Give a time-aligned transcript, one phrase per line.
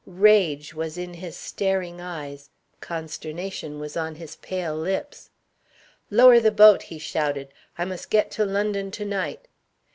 [0.07, 5.29] Rage was in his staring eyes, consternation was on his pale lips.
[6.09, 9.47] "Lower the boat!" he shouted; "I must get to London to night."